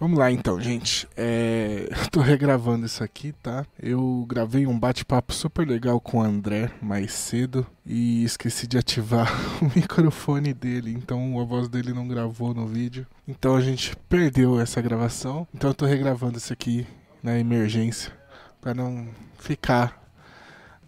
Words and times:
Vamos 0.00 0.16
lá 0.16 0.30
então, 0.30 0.60
gente. 0.60 1.08
É... 1.16 1.88
Tô 2.12 2.20
regravando 2.20 2.86
isso 2.86 3.02
aqui, 3.02 3.32
tá? 3.32 3.66
Eu 3.80 4.24
gravei 4.28 4.64
um 4.64 4.78
bate-papo 4.78 5.32
super 5.32 5.66
legal 5.66 6.00
com 6.00 6.18
o 6.18 6.22
André 6.22 6.70
mais 6.80 7.12
cedo 7.12 7.66
e 7.84 8.22
esqueci 8.22 8.68
de 8.68 8.78
ativar 8.78 9.28
o 9.60 9.64
microfone 9.74 10.54
dele, 10.54 10.92
então 10.92 11.40
a 11.40 11.44
voz 11.44 11.68
dele 11.68 11.92
não 11.92 12.06
gravou 12.06 12.54
no 12.54 12.66
vídeo. 12.66 13.06
Então 13.26 13.56
a 13.56 13.60
gente 13.60 13.96
perdeu 14.08 14.60
essa 14.60 14.80
gravação. 14.80 15.48
Então 15.52 15.70
eu 15.70 15.74
tô 15.74 15.84
regravando 15.84 16.38
isso 16.38 16.52
aqui 16.52 16.86
na 17.20 17.36
emergência 17.36 18.12
para 18.60 18.72
não 18.72 19.08
ficar 19.36 20.00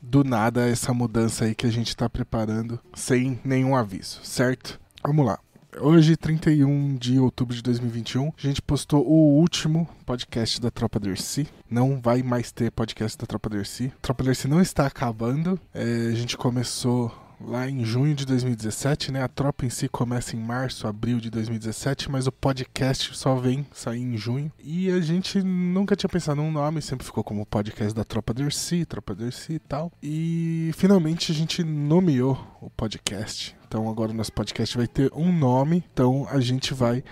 do 0.01 0.23
nada 0.23 0.69
essa 0.69 0.95
mudança 0.95 1.45
aí 1.45 1.55
que 1.55 1.67
a 1.67 1.73
gente 1.73 1.97
tá 1.97 2.09
preparando 2.09 2.79
sem 2.95 3.41
nenhum 3.45 3.75
aviso, 3.75 4.21
certo? 4.23 4.81
Vamos 5.03 5.27
lá. 5.27 5.39
Hoje, 5.79 6.17
31 6.17 6.97
de 6.97 7.21
outubro 7.21 7.55
de 7.55 7.63
2021, 7.63 8.33
a 8.37 8.41
gente 8.41 8.61
postou 8.61 9.07
o 9.07 9.39
último 9.39 9.89
podcast 10.05 10.61
da 10.61 10.71
Tropa 10.71 10.99
Dercy. 10.99 11.47
Não 11.71 12.01
vai 12.01 12.23
mais 12.23 12.51
ter 12.51 12.73
podcast 12.73 13.17
da 13.17 13.25
Tropa 13.25 13.49
Dercy. 13.49 13.93
Tropa 14.03 14.25
Dercy 14.25 14.49
não 14.49 14.61
está 14.61 14.87
acabando. 14.87 15.61
É, 15.73 16.09
a 16.09 16.15
gente 16.15 16.37
começou 16.37 17.15
lá 17.41 17.69
em 17.69 17.85
junho 17.85 18.15
de 18.15 18.27
2017, 18.27 19.13
né? 19.13 19.23
A 19.23 19.29
tropa 19.29 19.65
em 19.65 19.71
si 19.71 19.89
começa 19.89 20.37
em 20.37 20.39
março, 20.39 20.87
abril 20.87 21.19
de 21.19 21.31
2017, 21.31 22.11
mas 22.11 22.27
o 22.27 22.33
podcast 22.33 23.17
só 23.17 23.35
vem 23.35 23.67
sair 23.73 24.03
em 24.03 24.17
junho. 24.17 24.53
E 24.59 24.91
a 24.91 25.01
gente 25.01 25.43
nunca 25.43 25.97
tinha 25.97 26.09
pensado 26.09 26.41
num 26.41 26.53
nome, 26.53 26.83
sempre 26.83 27.07
ficou 27.07 27.25
como 27.25 27.47
podcast 27.47 27.95
da 27.95 28.05
Tropa 28.05 28.35
Dercy, 28.35 28.85
Tropa 28.85 29.15
Dercy 29.15 29.55
e 29.55 29.59
tal. 29.59 29.93
E 30.03 30.71
finalmente 30.75 31.33
a 31.33 31.35
gente 31.35 31.63
nomeou 31.63 32.39
o 32.61 32.71
podcast. 32.71 33.57
Então 33.67 33.89
agora 33.89 34.11
o 34.11 34.15
nosso 34.15 34.33
podcast 34.33 34.77
vai 34.77 34.87
ter 34.87 35.11
um 35.15 35.33
nome, 35.33 35.85
então 35.93 36.27
a 36.31 36.41
gente 36.41 36.75
vai 36.75 37.03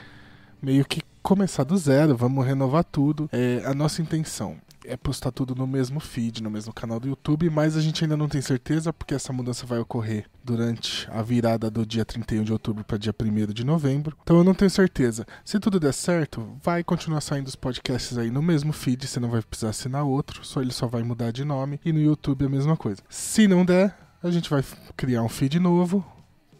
meio 0.61 0.85
que 0.85 1.03
começar 1.29 1.63
do 1.63 1.77
zero, 1.77 2.17
vamos 2.17 2.47
renovar 2.47 2.83
tudo. 2.83 3.29
É 3.31 3.63
a 3.67 3.75
nossa 3.75 4.01
intenção 4.01 4.57
é 4.87 4.97
postar 4.97 5.31
tudo 5.31 5.55
no 5.55 5.67
mesmo 5.67 6.01
feed, 6.01 6.43
no 6.43 6.49
mesmo 6.49 6.73
canal 6.73 6.99
do 6.99 7.09
YouTube, 7.09 7.51
mas 7.51 7.77
a 7.77 7.81
gente 7.83 8.03
ainda 8.03 8.17
não 8.17 8.27
tem 8.27 8.41
certeza 8.41 8.91
porque 8.91 9.13
essa 9.13 9.31
mudança 9.35 9.67
vai 9.67 9.79
ocorrer 9.79 10.25
durante 10.43 11.07
a 11.11 11.21
virada 11.21 11.71
do 11.71 11.85
dia 11.85 12.07
31 12.07 12.43
de 12.43 12.53
outubro 12.55 12.83
para 12.83 12.97
dia 12.97 13.15
1 13.15 13.53
de 13.53 13.65
novembro. 13.65 14.17
Então 14.23 14.39
eu 14.39 14.45
não 14.45 14.55
tenho 14.55 14.71
certeza. 14.71 15.27
Se 15.45 15.61
tudo 15.61 15.79
der 15.79 15.93
certo, 15.93 16.57
vai 16.63 16.83
continuar 16.83 17.21
saindo 17.21 17.49
os 17.49 17.57
podcasts 17.57 18.17
aí 18.17 18.31
no 18.31 18.41
mesmo 18.41 18.73
feed, 18.73 19.07
você 19.07 19.21
não 19.21 19.29
vai 19.29 19.43
precisar 19.43 19.69
assinar 19.69 20.05
outro, 20.05 20.43
só 20.43 20.63
ele 20.63 20.73
só 20.73 20.87
vai 20.87 21.03
mudar 21.03 21.31
de 21.31 21.45
nome 21.45 21.79
e 21.85 21.93
no 21.93 22.01
YouTube 22.01 22.47
a 22.47 22.49
mesma 22.49 22.75
coisa. 22.75 23.03
Se 23.11 23.47
não 23.47 23.67
der, 23.67 23.95
a 24.23 24.31
gente 24.31 24.49
vai 24.49 24.65
criar 24.97 25.23
um 25.23 25.29
feed 25.29 25.59
novo, 25.59 26.03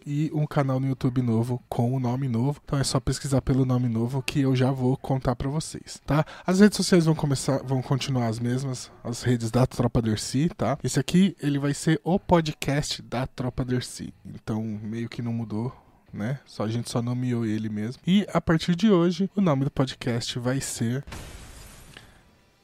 e 0.05 0.31
um 0.33 0.45
canal 0.45 0.79
no 0.79 0.87
YouTube 0.87 1.21
novo 1.21 1.63
com 1.69 1.95
o 1.95 1.99
nome 1.99 2.27
novo. 2.27 2.61
Então 2.63 2.79
é 2.79 2.83
só 2.83 2.99
pesquisar 2.99 3.41
pelo 3.41 3.65
nome 3.65 3.87
novo 3.87 4.21
que 4.21 4.41
eu 4.41 4.55
já 4.55 4.71
vou 4.71 4.95
contar 4.97 5.35
para 5.35 5.49
vocês, 5.49 6.01
tá? 6.05 6.25
As 6.45 6.59
redes 6.59 6.77
sociais 6.77 7.05
vão 7.05 7.15
começar, 7.15 7.63
vão 7.63 7.81
continuar 7.81 8.27
as 8.27 8.39
mesmas, 8.39 8.91
as 9.03 9.23
redes 9.23 9.51
da 9.51 9.65
Tropa 9.65 10.01
Dercy, 10.01 10.49
tá? 10.55 10.77
Esse 10.83 10.99
aqui 10.99 11.35
ele 11.41 11.59
vai 11.59 11.73
ser 11.73 11.99
o 12.03 12.19
podcast 12.19 13.01
da 13.01 13.27
Tropa 13.27 13.63
Dercy. 13.65 14.13
Então 14.25 14.63
meio 14.63 15.09
que 15.09 15.21
não 15.21 15.33
mudou 15.33 15.73
né? 16.11 16.39
Só 16.45 16.63
a 16.63 16.67
gente 16.67 16.89
só 16.89 17.01
nomeou 17.01 17.45
ele 17.45 17.69
mesmo. 17.69 18.01
E 18.05 18.25
a 18.33 18.41
partir 18.41 18.75
de 18.75 18.89
hoje, 18.89 19.29
o 19.35 19.41
nome 19.41 19.63
do 19.63 19.69
podcast 19.69 20.39
vai 20.39 20.59
ser 20.59 21.03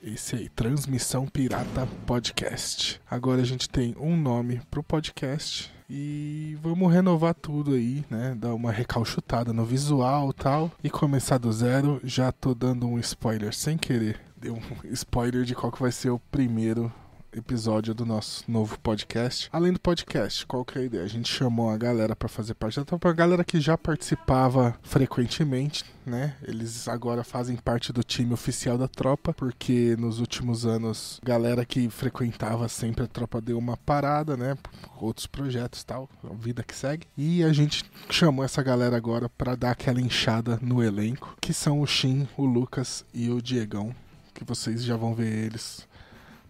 esse 0.01 0.35
aí, 0.35 0.49
Transmissão 0.49 1.27
Pirata 1.27 1.87
Podcast. 2.05 3.01
Agora 3.09 3.41
a 3.41 3.45
gente 3.45 3.67
tem 3.67 3.95
um 3.99 4.15
nome 4.15 4.61
pro 4.69 4.83
podcast 4.83 5.74
e 5.89 6.57
vamos 6.61 6.91
renovar 6.91 7.33
tudo 7.33 7.73
aí, 7.73 8.03
né? 8.09 8.35
Dar 8.37 8.53
uma 8.53 8.71
recalchutada 8.71 9.53
no 9.53 9.65
visual 9.65 10.33
tal 10.33 10.71
e 10.83 10.89
começar 10.89 11.37
do 11.37 11.51
zero. 11.51 11.99
Já 12.03 12.31
tô 12.31 12.53
dando 12.53 12.87
um 12.87 12.99
spoiler 12.99 13.53
sem 13.53 13.77
querer. 13.77 14.19
Deu 14.37 14.55
um 14.55 14.61
spoiler 14.91 15.43
de 15.43 15.55
qual 15.55 15.71
que 15.71 15.81
vai 15.81 15.91
ser 15.91 16.09
o 16.09 16.19
primeiro 16.19 16.91
episódio 17.35 17.93
do 17.93 18.05
nosso 18.05 18.43
novo 18.47 18.79
podcast. 18.79 19.49
Além 19.51 19.73
do 19.73 19.79
podcast, 19.79 20.45
qual 20.45 20.63
que 20.63 20.77
é 20.77 20.81
a 20.81 20.85
ideia? 20.85 21.03
A 21.03 21.07
gente 21.07 21.31
chamou 21.31 21.69
a 21.69 21.77
galera 21.77 22.15
para 22.15 22.29
fazer 22.29 22.53
parte 22.53 22.79
da 22.79 22.85
tropa, 22.85 23.09
a 23.09 23.13
galera 23.13 23.43
que 23.43 23.59
já 23.59 23.77
participava 23.77 24.75
frequentemente, 24.81 25.83
né? 26.05 26.35
Eles 26.43 26.87
agora 26.87 27.23
fazem 27.23 27.57
parte 27.57 27.91
do 27.91 28.03
time 28.03 28.33
oficial 28.33 28.77
da 28.77 28.87
tropa, 28.87 29.33
porque 29.33 29.95
nos 29.99 30.19
últimos 30.19 30.65
anos, 30.65 31.19
galera 31.23 31.65
que 31.65 31.89
frequentava 31.89 32.69
sempre 32.69 33.03
a 33.03 33.07
tropa 33.07 33.41
deu 33.41 33.57
uma 33.57 33.75
parada, 33.75 34.37
né? 34.37 34.57
Outros 34.97 35.27
projetos 35.27 35.83
tal, 35.83 36.09
a 36.23 36.33
vida 36.33 36.63
que 36.63 36.75
segue. 36.75 37.07
E 37.17 37.43
a 37.43 37.51
gente 37.51 37.83
chamou 38.09 38.45
essa 38.45 38.63
galera 38.63 38.95
agora 38.95 39.27
para 39.27 39.55
dar 39.55 39.71
aquela 39.71 39.99
inchada 39.99 40.57
no 40.61 40.81
elenco, 40.81 41.35
que 41.41 41.53
são 41.53 41.81
o 41.81 41.85
Shin, 41.85 42.27
o 42.37 42.45
Lucas 42.45 43.03
e 43.13 43.29
o 43.29 43.41
Diegão, 43.41 43.93
que 44.33 44.45
vocês 44.45 44.83
já 44.83 44.95
vão 44.95 45.13
ver 45.13 45.45
eles 45.45 45.85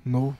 no 0.04 0.38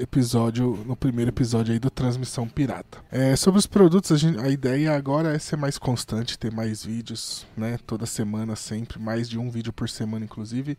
episódio, 0.00 0.82
no 0.86 0.96
primeiro 0.96 1.30
episódio 1.30 1.72
aí 1.72 1.78
do 1.78 1.90
Transmissão 1.90 2.48
Pirata. 2.48 2.98
É, 3.10 3.36
sobre 3.36 3.58
os 3.58 3.66
produtos, 3.66 4.10
a, 4.10 4.16
gente, 4.16 4.38
a, 4.38 4.48
ideia 4.48 4.96
agora 4.96 5.34
é 5.34 5.38
ser 5.38 5.56
mais 5.56 5.76
constante, 5.76 6.38
ter 6.38 6.50
mais 6.50 6.84
vídeos, 6.84 7.46
né? 7.56 7.78
Toda 7.86 8.06
semana 8.06 8.56
sempre, 8.56 8.98
mais 8.98 9.28
de 9.28 9.38
um 9.38 9.50
vídeo 9.50 9.72
por 9.72 9.88
semana, 9.88 10.24
inclusive. 10.24 10.76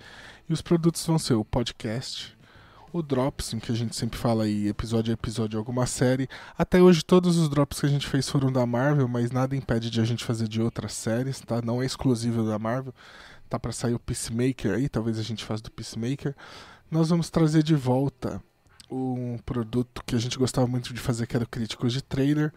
E 0.50 0.54
os 0.54 0.62
produtos 0.62 1.06
vão 1.06 1.20
ser 1.20 1.36
o 1.36 1.46
podcast, 1.46 2.36
o 2.92 3.02
Drops, 3.02 3.54
em 3.54 3.60
que 3.60 3.72
a 3.72 3.76
gente 3.76 3.96
sempre 3.96 4.18
fala 4.18 4.46
aí, 4.46 4.68
episódio 4.68 5.12
a 5.12 5.14
episódio, 5.14 5.60
alguma 5.60 5.86
série. 5.86 6.28
Até 6.58 6.82
hoje 6.82 7.04
todos 7.06 7.38
os 7.38 7.48
Drops 7.48 7.80
que 7.80 7.86
a 7.86 7.90
gente 7.90 8.08
fez 8.08 8.28
foram 8.28 8.52
da 8.52 8.66
Marvel, 8.66 9.08
mas 9.08 9.32
nada 9.32 9.56
impede 9.56 9.90
de 9.90 10.02
a 10.02 10.04
gente 10.04 10.26
fazer 10.26 10.48
de 10.48 10.62
outras 10.62 10.94
séries, 10.94 11.40
tá? 11.40 11.62
Não 11.62 11.82
é 11.82 11.86
exclusivo 11.86 12.44
da 12.44 12.58
Marvel. 12.58 12.94
Tá 13.48 13.60
para 13.60 13.72
sair 13.72 13.94
o 13.94 14.00
Peacemaker 14.00 14.74
aí, 14.74 14.90
talvez 14.90 15.20
a 15.20 15.24
gente 15.24 15.46
faça 15.46 15.62
do 15.62 15.72
Peacemaker. 15.72 16.36
Nós 16.90 17.10
vamos 17.10 17.30
trazer 17.30 17.64
de 17.64 17.76
volta 17.76 18.42
um 18.92 19.38
produto 19.46 20.04
que 20.06 20.16
a 20.16 20.20
gente 20.20 20.38
gostava 20.38 20.68
muito 20.68 20.94
de 20.94 21.00
fazer, 21.00 21.26
que 21.26 21.36
era 21.36 21.46
o 21.46 21.48
Críticos 21.48 21.94
de 21.94 22.02
Trailer, 22.02 22.52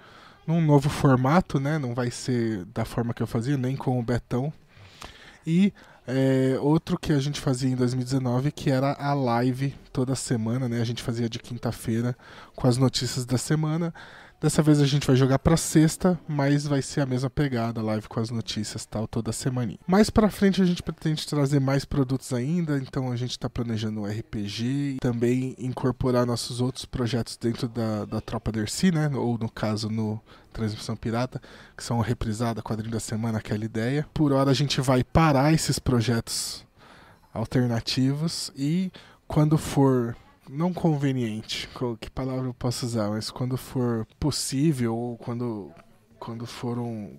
num 0.46 0.60
novo 0.60 0.90
formato, 0.90 1.60
né? 1.60 1.78
Não 1.78 1.94
vai 1.94 2.10
ser 2.10 2.64
da 2.66 2.84
forma 2.84 3.14
que 3.14 3.22
eu 3.22 3.26
fazia, 3.26 3.56
nem 3.56 3.76
com 3.76 3.98
o 3.98 4.02
Betão. 4.02 4.52
E 5.46 5.72
é, 6.06 6.58
outro 6.60 6.98
que 6.98 7.12
a 7.12 7.18
gente 7.18 7.40
fazia 7.40 7.70
em 7.70 7.76
2019, 7.76 8.50
que 8.52 8.70
era 8.70 8.92
a 8.92 9.14
live 9.14 9.74
toda 9.92 10.14
semana, 10.14 10.68
né? 10.68 10.80
A 10.80 10.84
gente 10.84 11.02
fazia 11.02 11.28
de 11.28 11.38
quinta-feira 11.38 12.16
com 12.54 12.66
as 12.66 12.76
notícias 12.76 13.24
da 13.24 13.38
semana. 13.38 13.94
Dessa 14.44 14.60
vez 14.60 14.78
a 14.78 14.84
gente 14.84 15.06
vai 15.06 15.16
jogar 15.16 15.38
para 15.38 15.56
sexta, 15.56 16.20
mas 16.28 16.66
vai 16.66 16.82
ser 16.82 17.00
a 17.00 17.06
mesma 17.06 17.30
pegada, 17.30 17.80
live 17.80 18.06
com 18.06 18.20
as 18.20 18.28
notícias 18.28 18.84
tal, 18.84 19.08
toda 19.08 19.32
semana. 19.32 19.72
Mais 19.86 20.10
para 20.10 20.28
frente 20.28 20.60
a 20.60 20.66
gente 20.66 20.82
pretende 20.82 21.26
trazer 21.26 21.58
mais 21.60 21.86
produtos 21.86 22.30
ainda, 22.30 22.76
então 22.76 23.10
a 23.10 23.16
gente 23.16 23.30
está 23.30 23.48
planejando 23.48 24.02
um 24.02 24.04
RPG 24.04 24.64
e 24.64 24.98
também 25.00 25.56
incorporar 25.58 26.26
nossos 26.26 26.60
outros 26.60 26.84
projetos 26.84 27.38
dentro 27.38 27.66
da, 27.66 28.04
da 28.04 28.20
Tropa 28.20 28.52
Dercy, 28.52 28.90
né? 28.92 29.10
Ou 29.14 29.38
no 29.38 29.50
caso 29.50 29.88
no 29.88 30.20
Transmissão 30.52 30.94
Pirata, 30.94 31.40
que 31.74 31.82
são 31.82 31.98
reprisada, 32.00 32.60
quadrinho 32.60 32.92
da 32.92 33.00
semana, 33.00 33.38
aquela 33.38 33.64
ideia. 33.64 34.06
Por 34.12 34.30
hora 34.30 34.50
a 34.50 34.54
gente 34.54 34.78
vai 34.78 35.02
parar 35.02 35.54
esses 35.54 35.78
projetos 35.78 36.66
alternativos 37.32 38.52
e 38.54 38.92
quando 39.26 39.56
for 39.56 40.14
não 40.48 40.72
conveniente, 40.72 41.68
que 42.00 42.10
palavra 42.10 42.46
eu 42.46 42.54
posso 42.54 42.86
usar, 42.86 43.10
mas 43.10 43.30
quando 43.30 43.56
for 43.56 44.06
possível 44.18 44.96
ou 44.96 45.16
quando 45.16 45.72
quando 46.18 46.46
for 46.46 46.78
um, 46.78 47.18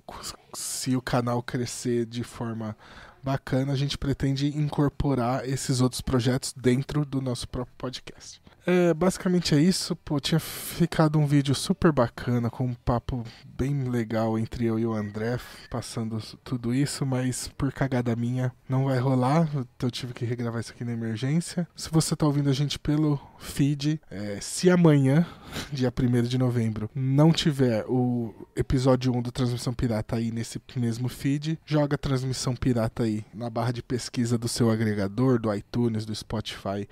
se 0.55 0.95
o 0.95 1.01
canal 1.01 1.43
crescer 1.43 2.07
de 2.07 2.23
forma 2.23 2.75
bacana, 3.21 3.71
a 3.71 3.75
gente 3.75 3.99
pretende 3.99 4.47
incorporar 4.57 5.47
esses 5.47 5.79
outros 5.79 6.01
projetos 6.01 6.53
dentro 6.53 7.05
do 7.05 7.21
nosso 7.21 7.47
próprio 7.47 7.75
podcast. 7.77 8.41
É, 8.65 8.93
basicamente 8.93 9.53
é 9.53 9.59
isso. 9.59 9.95
Pô, 9.95 10.19
tinha 10.19 10.39
ficado 10.39 11.19
um 11.19 11.27
vídeo 11.27 11.53
super 11.53 11.91
bacana, 11.91 12.49
com 12.49 12.65
um 12.65 12.73
papo 12.73 13.23
bem 13.45 13.83
legal 13.83 14.39
entre 14.39 14.65
eu 14.65 14.79
e 14.79 14.85
o 14.85 14.93
André, 14.93 15.39
passando 15.69 16.19
tudo 16.43 16.73
isso, 16.73 17.05
mas 17.05 17.47
por 17.49 17.71
cagada 17.71 18.15
minha 18.15 18.51
não 18.67 18.85
vai 18.85 18.97
rolar. 18.97 19.47
Então 19.53 19.87
eu 19.87 19.91
tive 19.91 20.13
que 20.13 20.25
regravar 20.25 20.61
isso 20.61 20.71
aqui 20.71 20.83
na 20.83 20.93
emergência. 20.93 21.67
Se 21.75 21.89
você 21.91 22.15
tá 22.15 22.25
ouvindo 22.25 22.49
a 22.49 22.53
gente 22.53 22.79
pelo 22.79 23.19
feed, 23.37 24.01
é, 24.09 24.39
se 24.41 24.69
amanhã, 24.69 25.25
dia 25.71 25.93
1 25.95 26.23
de 26.23 26.37
novembro, 26.37 26.89
não 26.95 27.31
tiver 27.31 27.85
o 27.87 28.33
episódio 28.55 29.15
1 29.15 29.21
do 29.21 29.31
Transmissão 29.31 29.73
Pirata 29.73 30.15
aí 30.15 30.31
nesse 30.31 30.59
mesmo 30.75 31.07
feed, 31.07 31.59
joga 31.65 31.97
Transmissão 31.97 32.55
Pirata 32.55 33.03
aí 33.03 33.23
na 33.33 33.49
barra 33.49 33.71
de 33.71 33.83
pesquisa 33.83 34.37
do 34.37 34.47
seu 34.47 34.71
agregador, 34.71 35.39
do 35.39 35.53
iTunes, 35.53 36.05
do 36.05 36.15
Spotify 36.15 36.87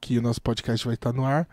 que 0.00 0.18
o 0.18 0.22
nosso 0.22 0.40
podcast 0.40 0.84
vai 0.86 0.94
estar 0.94 1.12
no 1.12 1.24
ar. 1.24 1.48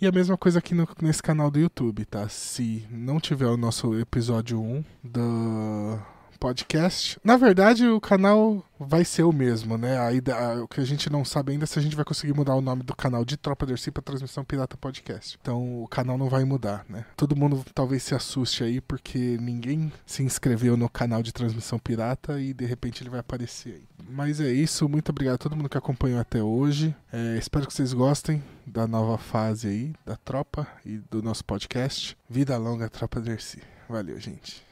E 0.00 0.06
a 0.06 0.12
mesma 0.12 0.36
coisa 0.36 0.58
aqui 0.58 0.74
no, 0.74 0.86
nesse 1.00 1.22
canal 1.22 1.50
do 1.50 1.58
YouTube, 1.58 2.04
tá? 2.04 2.28
Se 2.28 2.86
não 2.90 3.18
tiver 3.18 3.46
o 3.46 3.56
nosso 3.56 3.98
episódio 3.98 4.60
1 4.60 4.84
do 5.02 5.98
Podcast. 6.36 7.18
Na 7.24 7.36
verdade, 7.36 7.86
o 7.86 8.00
canal 8.00 8.64
vai 8.78 9.04
ser 9.04 9.22
o 9.22 9.32
mesmo, 9.32 9.78
né? 9.78 9.98
Aí, 9.98 10.20
o 10.62 10.68
que 10.68 10.80
a 10.80 10.84
gente 10.84 11.10
não 11.10 11.24
sabe 11.24 11.52
ainda 11.52 11.64
é 11.64 11.66
se 11.66 11.78
a 11.78 11.82
gente 11.82 11.96
vai 11.96 12.04
conseguir 12.04 12.34
mudar 12.34 12.54
o 12.54 12.60
nome 12.60 12.82
do 12.82 12.94
canal 12.94 13.24
de 13.24 13.36
Tropa 13.36 13.66
Dercy 13.66 13.90
para 13.90 14.02
Transmissão 14.02 14.44
Pirata 14.44 14.76
Podcast. 14.76 15.38
Então 15.40 15.82
o 15.82 15.88
canal 15.88 16.18
não 16.18 16.28
vai 16.28 16.44
mudar, 16.44 16.84
né? 16.88 17.04
Todo 17.16 17.36
mundo 17.36 17.64
talvez 17.74 18.02
se 18.02 18.14
assuste 18.14 18.64
aí 18.64 18.80
porque 18.80 19.38
ninguém 19.40 19.92
se 20.04 20.22
inscreveu 20.22 20.76
no 20.76 20.88
canal 20.88 21.22
de 21.22 21.32
Transmissão 21.32 21.78
Pirata 21.78 22.40
e 22.40 22.52
de 22.52 22.66
repente 22.66 23.02
ele 23.02 23.10
vai 23.10 23.20
aparecer 23.20 23.74
aí. 23.74 23.84
Mas 24.08 24.40
é 24.40 24.50
isso, 24.52 24.88
muito 24.88 25.10
obrigado 25.10 25.34
a 25.34 25.38
todo 25.38 25.56
mundo 25.56 25.68
que 25.68 25.78
acompanhou 25.78 26.20
até 26.20 26.42
hoje. 26.42 26.94
É, 27.12 27.36
espero 27.38 27.66
que 27.66 27.72
vocês 27.72 27.92
gostem 27.92 28.42
da 28.66 28.86
nova 28.86 29.16
fase 29.16 29.68
aí 29.68 29.92
da 30.04 30.16
tropa 30.16 30.66
e 30.84 30.98
do 31.10 31.22
nosso 31.22 31.44
podcast. 31.44 32.16
Vida 32.28 32.56
longa, 32.56 32.88
Tropa 32.88 33.20
Dercy. 33.20 33.60
Valeu, 33.88 34.18
gente. 34.18 34.65